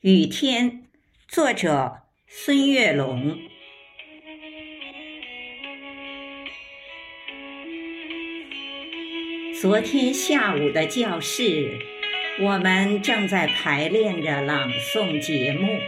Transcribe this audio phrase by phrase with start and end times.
[0.00, 0.84] 雨天，
[1.26, 3.36] 作者孙月龙。
[9.60, 11.80] 昨天下午的教室，
[12.38, 15.80] 我们正在排练着朗诵节目。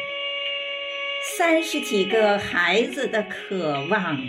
[1.38, 4.20] 三十几个孩子的渴望，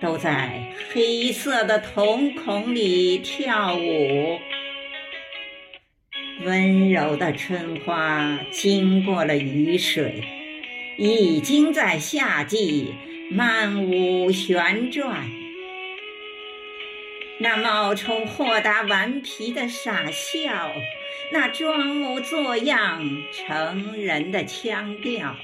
[0.00, 4.38] 都在黑色的瞳孔里跳舞。
[6.42, 10.24] 温柔的春花经过了雨水，
[10.96, 12.94] 已经在夏季
[13.30, 15.30] 漫舞旋转。
[17.40, 20.72] 那冒充豁达顽皮的傻笑，
[21.32, 25.36] 那装模作样成人的腔调，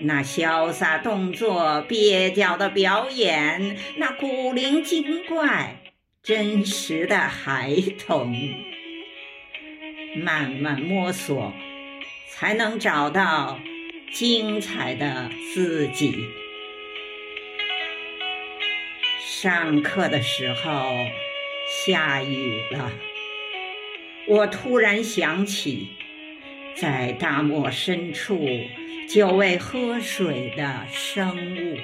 [0.00, 5.82] 那潇洒动作蹩脚的表演，那古灵精怪
[6.22, 7.74] 真实的孩
[8.06, 8.34] 童。
[10.14, 11.52] 慢慢摸索，
[12.28, 13.58] 才能找到
[14.12, 16.28] 精彩的自己。
[19.20, 20.92] 上课的时候
[21.86, 22.92] 下雨了，
[24.26, 25.88] 我突然想起，
[26.76, 28.46] 在大漠深处
[29.08, 31.78] 久未喝水的生物，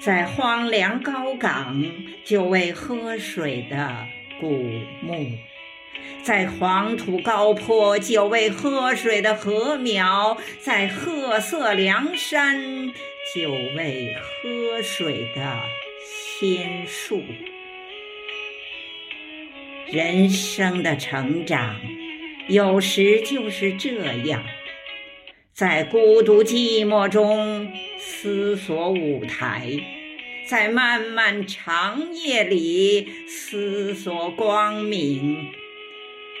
[0.00, 1.84] 在荒凉高岗
[2.24, 4.06] 久未喝水的
[4.40, 4.50] 古
[5.02, 5.38] 墓。
[6.26, 12.92] 在黄土高坡久未喝水的禾苗，在褐色梁山
[13.32, 15.60] 久未喝水的
[16.04, 17.22] 仙树。
[19.86, 21.80] 人生的成长，
[22.48, 23.92] 有时就是这
[24.24, 24.42] 样，
[25.52, 29.70] 在孤独寂寞中思索舞台，
[30.48, 35.52] 在漫漫长夜里思索光明。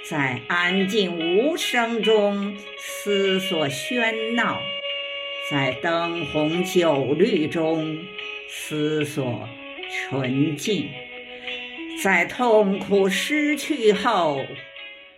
[0.08, 4.60] 在安静无声中思索喧闹，
[5.50, 7.98] 在灯红酒绿中
[8.48, 9.48] 思索
[9.90, 10.88] 纯净，
[12.04, 14.46] 在痛苦失去后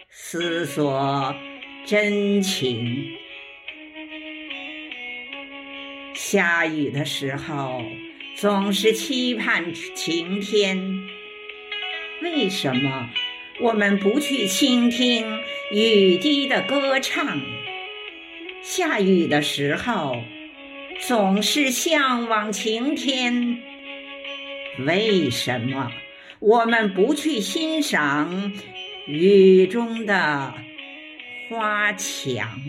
[0.08, 1.34] 思索
[1.84, 3.14] 真情。
[6.14, 7.82] 下雨的时候
[8.36, 11.06] 总是期盼晴天，
[12.22, 13.10] 为什么？
[13.60, 15.40] 我们不去倾听
[15.72, 17.40] 雨滴的歌唱，
[18.62, 20.22] 下雨的时候
[21.00, 23.58] 总是向往晴天。
[24.86, 25.90] 为什么
[26.38, 28.52] 我们不去欣赏
[29.06, 30.54] 雨中的
[31.50, 32.60] 花墙？